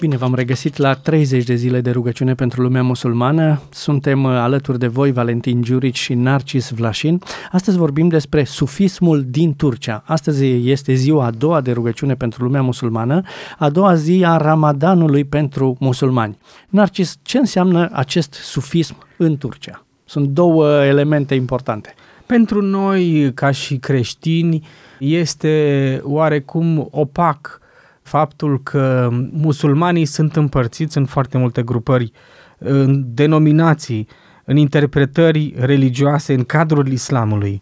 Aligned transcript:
Bine, 0.00 0.16
v-am 0.16 0.34
regăsit 0.34 0.76
la 0.76 0.94
30 0.94 1.44
de 1.44 1.54
zile 1.54 1.80
de 1.80 1.90
rugăciune 1.90 2.34
pentru 2.34 2.62
lumea 2.62 2.82
musulmană. 2.82 3.60
Suntem 3.70 4.24
uh, 4.24 4.30
alături 4.30 4.78
de 4.78 4.86
voi, 4.86 5.12
Valentin 5.12 5.62
Giurici 5.62 5.98
și 5.98 6.14
Narcis 6.14 6.70
Vlașin. 6.70 7.20
Astăzi 7.52 7.76
vorbim 7.76 8.08
despre 8.08 8.44
sufismul 8.44 9.24
din 9.28 9.56
Turcia. 9.56 10.02
Astăzi 10.06 10.70
este 10.70 10.92
ziua 10.92 11.24
a 11.24 11.30
doua 11.30 11.60
de 11.60 11.72
rugăciune 11.72 12.14
pentru 12.14 12.44
lumea 12.44 12.62
musulmană, 12.62 13.22
a 13.58 13.70
doua 13.70 13.94
zi 13.94 14.22
a 14.26 14.36
Ramadanului 14.36 15.24
pentru 15.24 15.76
musulmani. 15.80 16.38
Narcis, 16.68 17.18
ce 17.22 17.38
înseamnă 17.38 17.88
acest 17.92 18.32
sufism 18.32 18.96
în 19.16 19.36
Turcia? 19.36 19.84
Sunt 20.04 20.28
două 20.28 20.84
elemente 20.84 21.34
importante. 21.34 21.94
Pentru 22.26 22.62
noi, 22.62 23.32
ca 23.34 23.50
și 23.50 23.76
creștini, 23.76 24.66
este 24.98 26.00
oarecum 26.04 26.88
opac 26.90 27.60
faptul 28.02 28.62
că 28.62 29.08
musulmanii 29.32 30.04
sunt 30.04 30.36
împărțiți 30.36 30.96
în 30.98 31.04
foarte 31.04 31.38
multe 31.38 31.62
grupări, 31.62 32.12
în 32.58 33.04
denominații, 33.06 34.08
în 34.44 34.56
interpretări 34.56 35.54
religioase 35.56 36.34
în 36.34 36.44
cadrul 36.44 36.88
islamului. 36.88 37.60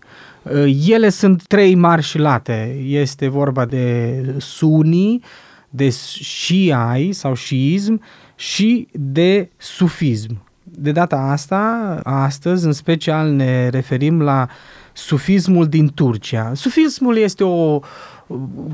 Ele 0.86 1.08
sunt 1.08 1.46
trei 1.46 1.74
mari 1.74 2.02
și 2.02 2.18
late. 2.18 2.76
Este 2.86 3.28
vorba 3.28 3.64
de 3.64 4.14
sunii, 4.38 5.22
de 5.70 5.88
șiai 6.20 7.12
sau 7.12 7.34
șiism 7.34 8.02
și 8.34 8.88
de 8.92 9.50
sufism. 9.56 10.47
De 10.80 10.92
data 10.92 11.16
asta, 11.16 12.00
astăzi, 12.02 12.66
în 12.66 12.72
special 12.72 13.30
ne 13.30 13.68
referim 13.68 14.20
la 14.22 14.48
sufismul 14.92 15.66
din 15.66 15.90
Turcia. 15.94 16.50
Sufismul 16.54 17.16
este 17.16 17.44
o, 17.44 17.80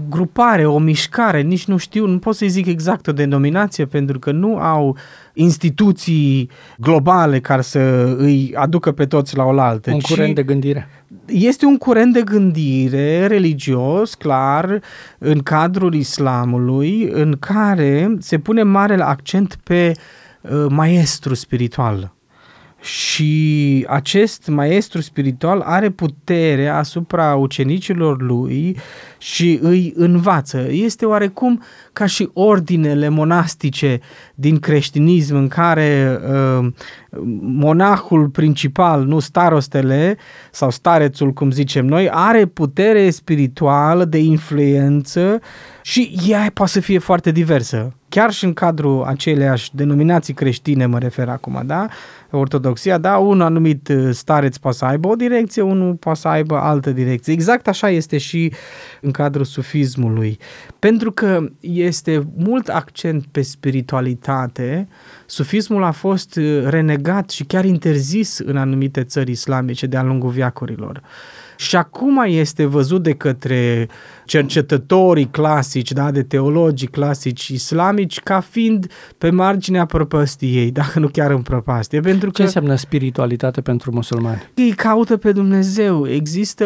grupare, 0.09 0.67
o 0.67 0.79
mișcare, 0.79 1.41
nici 1.41 1.67
nu 1.67 1.77
știu, 1.77 2.07
nu 2.07 2.19
pot 2.19 2.35
să-i 2.35 2.49
zic 2.49 2.67
exact 2.67 3.07
o 3.07 3.13
denominație 3.13 3.85
pentru 3.85 4.19
că 4.19 4.33
nu 4.33 4.57
au 4.57 4.97
instituții 5.33 6.51
globale 6.79 7.41
care 7.41 7.63
să 7.63 8.15
îi 8.19 8.53
aducă 8.57 8.93
pe 8.93 9.07
toți 9.07 9.37
la 9.37 9.45
oaltă. 9.45 9.91
Un 9.93 10.01
curent 10.01 10.35
de 10.35 10.43
gândire. 10.43 10.89
Este 11.27 11.67
un 11.67 11.77
curent 11.77 12.13
de 12.13 12.23
gândire 12.23 13.27
religios, 13.27 14.15
clar, 14.15 14.81
în 15.19 15.39
cadrul 15.39 15.95
islamului, 15.95 17.09
în 17.13 17.37
care 17.39 18.17
se 18.19 18.39
pune 18.39 18.63
mare 18.63 19.03
accent 19.03 19.59
pe 19.63 19.93
uh, 19.97 20.03
maestru 20.69 21.35
spiritual 21.35 22.15
și 22.85 23.85
acest 23.89 24.49
maestru 24.49 25.01
spiritual 25.01 25.61
are 25.61 25.91
putere 25.91 26.69
asupra 26.69 27.35
ucenicilor 27.35 28.23
lui 28.23 28.77
și 29.19 29.59
îi 29.63 29.93
învață. 29.97 30.67
Este 30.71 31.07
oarecum 31.07 31.63
ca 31.93 32.07
și 32.07 32.31
ordinele 32.33 33.09
monastice 33.09 34.01
din 34.35 34.59
creștinism 34.59 35.35
în 35.35 35.49
care 35.49 36.19
uh, 36.29 36.67
monahul 37.41 38.29
principal, 38.29 39.05
nu 39.05 39.19
starostele 39.19 40.17
sau 40.51 40.71
starețul, 40.71 41.33
cum 41.33 41.51
zicem 41.51 41.87
noi, 41.87 42.09
are 42.11 42.47
putere 42.47 43.11
spirituală 43.11 44.05
de 44.05 44.19
influență 44.19 45.41
și 45.83 46.17
ea 46.29 46.51
poate 46.55 46.73
să 46.73 46.81
fie 46.81 46.99
foarte 46.99 47.31
diversă. 47.31 47.93
Chiar 48.15 48.33
și 48.33 48.45
în 48.45 48.53
cadrul 48.53 49.03
aceleiași 49.03 49.75
denominații 49.75 50.35
creștine, 50.35 50.87
mă 50.87 50.99
refer 50.99 51.29
acum, 51.29 51.63
da? 51.67 51.87
ortodoxia, 52.31 52.99
da, 52.99 53.19
un 53.19 53.41
anumit 53.41 53.89
uh, 53.89 54.09
stareț 54.13 54.57
poate 54.57 54.77
să 54.77 54.85
aibă 54.85 55.09
o 55.09 55.15
direcție, 55.15 55.63
unul 55.63 55.95
poate 55.95 56.19
să 56.19 56.29
aibă 56.29 56.57
altă 56.57 56.91
direcție. 56.91 57.33
Exact 57.33 57.69
așa 57.69 57.91
este 57.91 58.19
și 58.19 58.53
în 59.01 59.11
cadrul 59.11 59.45
sufismului. 59.45 60.39
Pentru 60.79 61.13
că 61.13 61.49
este 61.61 62.27
mult 62.37 62.69
accent 62.69 63.25
pe 63.27 63.43
spiritualitate, 63.43 64.89
sufismul 65.27 65.83
a 65.83 65.91
fost 65.91 66.37
uh, 66.37 66.63
renegat 66.65 67.31
și 67.31 67.45
chiar 67.45 67.65
interzis 67.65 68.39
în 68.39 68.57
anumite 68.57 69.05
țări 69.05 69.31
islamice 69.31 69.87
de-a 69.87 70.03
lungul 70.03 70.31
viacurilor 70.31 71.03
și 71.57 71.77
acum 71.77 72.23
este 72.27 72.65
văzut 72.65 73.03
de 73.03 73.13
către 73.13 73.89
cercetătorii 74.25 75.29
clasici, 75.31 75.93
da, 75.93 76.11
de 76.11 76.23
teologii 76.23 76.87
clasici 76.87 77.49
islamici, 77.49 78.21
ca 78.21 78.41
fiind 78.41 78.91
pe 79.19 79.31
marginea 79.31 79.85
prăpăstiei, 79.85 80.71
dacă 80.71 80.99
nu 80.99 81.09
chiar 81.09 81.31
în 81.31 81.43
prăpastie. 81.43 82.01
Pentru 82.01 82.31
Ce 82.31 82.37
că 82.37 82.43
înseamnă 82.43 82.75
spiritualitate 82.75 83.61
pentru 83.61 83.93
musulmani? 83.93 84.51
Ei 84.55 84.73
caută 84.73 85.17
pe 85.17 85.33
Dumnezeu. 85.33 86.09
Există 86.09 86.65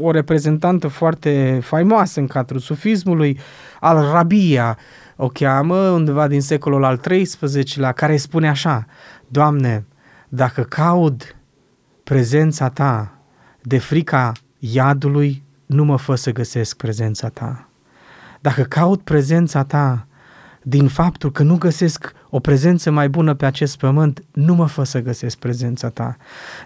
o 0.00 0.10
reprezentantă 0.10 0.88
foarte 0.88 1.60
faimoasă 1.62 2.20
în 2.20 2.26
cadrul 2.26 2.60
sufismului, 2.60 3.38
al 3.80 4.10
Rabia, 4.12 4.78
o 5.22 5.28
cheamă 5.28 5.88
undeva 5.88 6.26
din 6.26 6.40
secolul 6.40 6.84
al 6.84 6.96
XIII-lea, 6.96 7.92
care 7.92 8.16
spune 8.16 8.48
așa, 8.48 8.86
Doamne, 9.26 9.86
dacă 10.28 10.62
caud 10.62 11.36
prezența 12.04 12.68
Ta 12.68 13.18
de 13.62 13.78
frica 13.78 14.32
iadului 14.58 15.42
nu 15.66 15.84
mă 15.84 15.96
fă 15.96 16.14
să 16.14 16.32
găsesc 16.32 16.76
prezența 16.76 17.28
ta. 17.28 17.68
Dacă 18.40 18.62
caut 18.62 19.02
prezența 19.02 19.64
ta 19.64 20.06
din 20.62 20.88
faptul 20.88 21.32
că 21.32 21.42
nu 21.42 21.58
găsesc 21.58 22.12
o 22.30 22.38
prezență 22.38 22.90
mai 22.90 23.08
bună 23.08 23.34
pe 23.34 23.46
acest 23.46 23.78
pământ, 23.78 24.22
nu 24.32 24.54
mă 24.54 24.66
fă 24.66 24.82
să 24.82 25.00
găsesc 25.00 25.38
prezența 25.38 25.88
ta. 25.88 26.16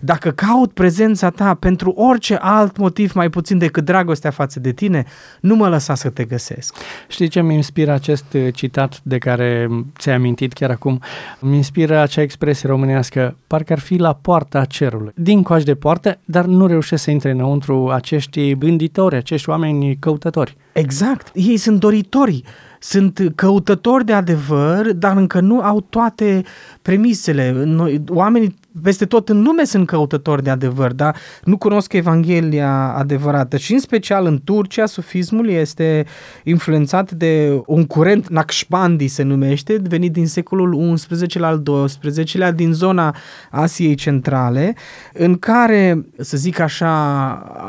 Dacă 0.00 0.30
caut 0.30 0.72
prezența 0.72 1.30
ta 1.30 1.54
pentru 1.54 1.90
orice 1.90 2.34
alt 2.34 2.76
motiv 2.76 3.12
mai 3.12 3.30
puțin 3.30 3.58
decât 3.58 3.84
dragostea 3.84 4.30
față 4.30 4.60
de 4.60 4.72
tine, 4.72 5.04
nu 5.40 5.54
mă 5.54 5.68
lăsa 5.68 5.94
să 5.94 6.10
te 6.10 6.24
găsesc. 6.24 6.74
Știi 7.08 7.28
ce 7.28 7.42
mi 7.42 7.54
inspiră 7.54 7.92
acest 7.92 8.24
uh, 8.32 8.48
citat 8.54 9.00
de 9.02 9.18
care 9.18 9.68
ți-ai 9.98 10.14
amintit 10.14 10.52
chiar 10.52 10.70
acum? 10.70 11.00
Mi 11.40 11.56
inspiră 11.56 11.98
acea 11.98 12.22
expresie 12.22 12.68
românească, 12.68 13.36
parcă 13.46 13.72
ar 13.72 13.78
fi 13.78 13.96
la 13.96 14.12
poarta 14.12 14.64
cerului. 14.64 15.12
Din 15.14 15.42
coaș 15.42 15.62
de 15.62 15.74
poartă, 15.74 16.18
dar 16.24 16.44
nu 16.44 16.66
reușesc 16.66 17.02
să 17.02 17.10
intre 17.10 17.30
înăuntru 17.30 17.90
acești 17.90 18.54
gânditori, 18.54 19.16
acești 19.16 19.48
oameni 19.48 19.96
căutători. 19.96 20.56
Exact, 20.72 21.30
ei 21.34 21.56
sunt 21.56 21.80
doritori 21.80 22.42
sunt 22.84 23.32
căutători 23.34 24.04
de 24.04 24.12
adevăr, 24.12 24.92
dar 24.92 25.16
încă 25.16 25.40
nu 25.40 25.53
au 25.62 25.80
toate 25.80 26.42
premisele. 26.82 27.52
Noi, 27.64 28.02
oamenii 28.08 28.54
peste 28.82 29.06
tot 29.06 29.28
în 29.28 29.42
lume 29.42 29.64
sunt 29.64 29.86
căutători 29.86 30.42
de 30.42 30.50
adevăr, 30.50 30.92
dar 30.92 31.16
nu 31.44 31.56
cunosc 31.56 31.92
Evanghelia 31.92 32.94
adevărată. 32.96 33.56
Și 33.56 33.72
în 33.72 33.78
special 33.78 34.26
în 34.26 34.40
Turcia, 34.44 34.86
sufismul 34.86 35.48
este 35.48 36.06
influențat 36.42 37.10
de 37.10 37.62
un 37.66 37.84
curent, 37.86 38.28
Naqshbandi 38.28 39.06
se 39.06 39.22
numește, 39.22 39.80
venit 39.88 40.12
din 40.12 40.26
secolul 40.26 40.94
XI 40.94 41.38
al 41.38 41.62
XII-lea, 41.98 42.52
din 42.52 42.72
zona 42.72 43.16
Asiei 43.50 43.94
Centrale, 43.94 44.74
în 45.12 45.38
care, 45.38 46.06
să 46.18 46.36
zic 46.36 46.58
așa, 46.58 46.92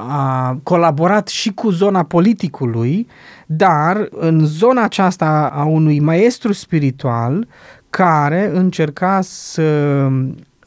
a 0.10 0.60
colaborat 0.64 1.28
și 1.28 1.54
cu 1.54 1.70
zona 1.70 2.04
politicului, 2.04 3.08
dar 3.46 4.08
în 4.12 4.46
zona 4.46 4.84
aceasta 4.84 5.52
a 5.54 5.64
unui 5.64 6.00
maestru 6.00 6.54
spiritual 6.54 7.48
care 7.90 8.52
încerca 8.54 9.20
să 9.22 10.08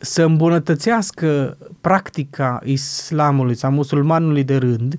să 0.00 0.22
îmbunătățească 0.22 1.56
practica 1.80 2.60
islamului 2.64 3.54
sau 3.54 3.70
musulmanului 3.70 4.44
de 4.44 4.56
rând, 4.56 4.98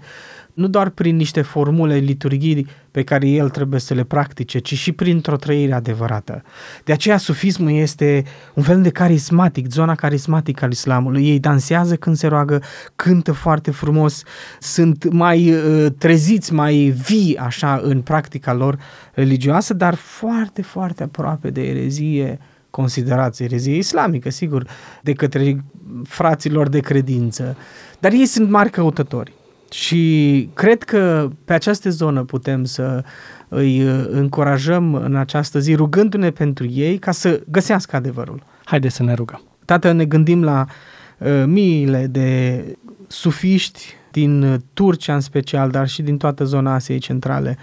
nu 0.54 0.68
doar 0.68 0.90
prin 0.90 1.16
niște 1.16 1.42
formule 1.42 1.96
liturghii 1.96 2.68
pe 2.92 3.04
care 3.04 3.28
el 3.28 3.50
trebuie 3.50 3.80
să 3.80 3.94
le 3.94 4.04
practice, 4.04 4.60
ci 4.60 4.74
și 4.74 4.92
printr-o 4.92 5.36
trăire 5.36 5.74
adevărată. 5.74 6.44
De 6.84 6.94
aceea 6.94 7.18
sufismul 7.18 7.72
este 7.72 8.24
un 8.54 8.64
fel 8.64 8.82
de 8.82 8.90
carismatic, 8.90 9.70
zona 9.70 9.96
carismatică 9.96 10.66
al 10.66 10.72
islamului. 10.72 11.28
Ei 11.28 11.40
dansează 11.40 11.96
când 11.96 12.16
se 12.16 12.28
roagă, 12.28 12.62
cântă 12.96 13.32
foarte 13.32 13.72
frumos, 13.72 14.24
sunt 14.60 15.12
mai 15.12 15.54
uh, 15.54 15.86
treziți, 15.98 16.54
mai 16.54 16.76
vii 17.08 17.38
așa 17.38 17.80
în 17.84 18.02
practica 18.02 18.54
lor 18.54 18.80
religioasă, 19.14 19.74
dar 19.74 19.96
foarte, 19.96 20.62
foarte 20.62 21.04
aproape 21.04 21.50
de 21.50 21.62
erezie 21.62 22.40
considerați 22.70 23.44
erezie 23.44 23.76
islamică, 23.76 24.30
sigur, 24.30 24.68
de 25.02 25.14
către 25.14 25.64
fraților 26.04 26.70
de 26.70 26.80
credință. 26.80 27.56
Dar 28.00 28.12
ei 28.12 28.26
sunt 28.26 28.50
mari 28.50 28.70
căutători. 28.70 29.34
Și 29.72 30.50
cred 30.54 30.84
că 30.84 31.30
pe 31.46 31.54
această 31.54 31.90
zonă 31.90 32.24
putem 32.24 32.64
să 32.64 33.04
îi 33.48 33.84
uh, 33.84 34.06
încurajăm 34.10 34.94
în 34.94 35.16
această 35.16 35.60
zi, 35.60 35.76
rugându-ne 35.76 36.32
pentru 36.32 36.68
ei 36.68 36.98
ca 36.98 37.12
să 37.12 37.42
găsească 37.52 37.96
adevărul. 37.96 38.44
Haideți 38.64 38.96
să 38.96 39.04
ne 39.04 39.14
rugăm. 39.14 39.42
Tată, 39.66 39.92
ne 39.92 40.06
gândim 40.06 40.44
la 40.44 40.66
uh, 41.18 41.44
miile 41.46 42.08
de 42.08 42.64
sufiști 43.08 43.98
din 44.12 44.64
Turcia 44.74 45.14
în 45.14 45.20
special, 45.20 45.70
dar 45.70 45.88
și 45.88 46.02
din 46.02 46.18
toată 46.18 46.44
zona 46.44 46.74
Asiei 46.74 47.00
Centrale, 47.00 47.58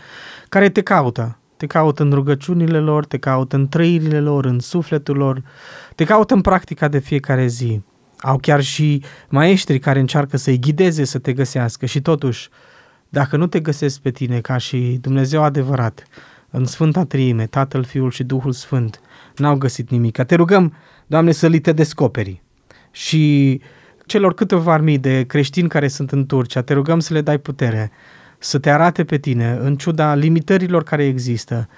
care 0.48 0.68
te 0.68 0.82
caută, 0.82 1.38
te 1.56 1.66
caută 1.66 2.02
în 2.02 2.12
rugăciunile 2.12 2.78
lor, 2.78 3.06
te 3.06 3.18
caută 3.18 3.56
în 3.56 3.68
trăirile 3.68 4.20
lor, 4.20 4.44
în 4.44 4.58
sufletul 4.58 5.16
lor, 5.16 5.42
te 5.94 6.04
caută 6.04 6.34
în 6.34 6.40
practica 6.40 6.88
de 6.88 6.98
fiecare 6.98 7.46
zi. 7.46 7.82
Au 8.18 8.36
chiar 8.36 8.62
și 8.62 9.02
maestri 9.28 9.78
care 9.78 9.98
încearcă 10.00 10.36
să-i 10.36 10.58
ghideze 10.58 11.04
să 11.04 11.18
te 11.18 11.32
găsească 11.32 11.86
și 11.86 12.00
totuși, 12.00 12.48
dacă 13.08 13.36
nu 13.36 13.46
te 13.46 13.60
găsesc 13.60 14.00
pe 14.00 14.10
tine 14.10 14.40
ca 14.40 14.56
și 14.56 14.98
Dumnezeu 15.00 15.42
adevărat, 15.42 16.06
în 16.50 16.64
Sfânta 16.64 17.04
Triime, 17.04 17.46
Tatăl, 17.46 17.84
Fiul 17.84 18.10
și 18.10 18.24
Duhul 18.24 18.52
Sfânt, 18.52 19.00
n-au 19.36 19.56
găsit 19.56 19.90
nimic. 19.90 20.22
Te 20.22 20.34
rugăm, 20.34 20.74
Doamne, 21.06 21.32
să 21.32 21.46
li 21.46 21.60
te 21.60 21.72
descoperi. 21.72 22.42
Și 22.90 23.60
celor 24.06 24.34
câteva 24.34 24.78
mii 24.78 24.98
de 24.98 25.24
creștini 25.26 25.68
care 25.68 25.88
sunt 25.88 26.10
în 26.10 26.26
Turcia, 26.26 26.62
te 26.62 26.72
rugăm 26.72 27.00
să 27.00 27.12
le 27.12 27.20
dai 27.20 27.38
putere, 27.38 27.90
să 28.38 28.58
te 28.58 28.70
arate 28.70 29.04
pe 29.04 29.18
tine, 29.18 29.58
în 29.60 29.76
ciuda 29.76 30.14
limitărilor 30.14 30.82
care 30.82 31.04
există, 31.04 31.68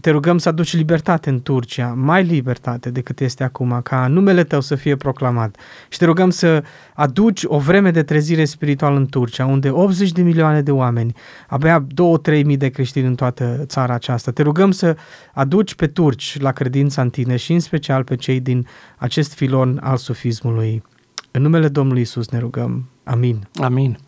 te 0.00 0.10
rugăm 0.10 0.38
să 0.38 0.48
aduci 0.48 0.76
libertate 0.76 1.30
în 1.30 1.42
Turcia, 1.42 1.86
mai 1.96 2.22
libertate 2.22 2.90
decât 2.90 3.20
este 3.20 3.44
acum, 3.44 3.80
ca 3.82 4.06
numele 4.06 4.44
tău 4.44 4.60
să 4.60 4.74
fie 4.74 4.96
proclamat. 4.96 5.56
Și 5.88 5.98
te 5.98 6.04
rugăm 6.04 6.30
să 6.30 6.62
aduci 6.94 7.42
o 7.44 7.58
vreme 7.58 7.90
de 7.90 8.02
trezire 8.02 8.44
spirituală 8.44 8.96
în 8.96 9.06
Turcia, 9.06 9.46
unde 9.46 9.70
80 9.70 10.12
de 10.12 10.22
milioane 10.22 10.62
de 10.62 10.70
oameni, 10.70 11.14
abia 11.48 11.86
2-3 12.30 12.44
mii 12.44 12.56
de 12.56 12.68
creștini 12.68 13.06
în 13.06 13.14
toată 13.14 13.62
țara 13.66 13.94
aceasta. 13.94 14.30
Te 14.30 14.42
rugăm 14.42 14.70
să 14.70 14.96
aduci 15.32 15.74
pe 15.74 15.86
turci 15.86 16.40
la 16.40 16.52
credința 16.52 17.02
în 17.02 17.10
tine 17.10 17.36
și 17.36 17.52
în 17.52 17.60
special 17.60 18.04
pe 18.04 18.16
cei 18.16 18.40
din 18.40 18.66
acest 18.96 19.34
filon 19.34 19.80
al 19.82 19.96
sufismului. 19.96 20.82
În 21.30 21.42
numele 21.42 21.68
Domnului 21.68 22.02
Isus 22.02 22.28
ne 22.28 22.38
rugăm. 22.38 22.88
Amin. 23.04 23.48
Amin. 23.54 23.98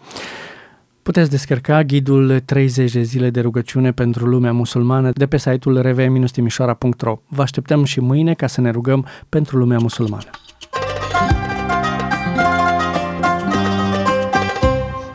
Puteți 1.04 1.30
descărca 1.30 1.82
ghidul 1.82 2.40
30 2.40 2.92
de 2.92 3.02
zile 3.02 3.30
de 3.30 3.40
rugăciune 3.40 3.92
pentru 3.92 4.26
lumea 4.26 4.52
musulmană 4.52 5.10
de 5.10 5.26
pe 5.26 5.36
site-ul 5.38 5.80
rv-timișoara.ro. 5.82 7.20
Vă 7.28 7.42
așteptăm 7.42 7.84
și 7.84 8.00
mâine 8.00 8.34
ca 8.34 8.46
să 8.46 8.60
ne 8.60 8.70
rugăm 8.70 9.06
pentru 9.28 9.56
lumea 9.56 9.78
musulmană. 9.78 10.30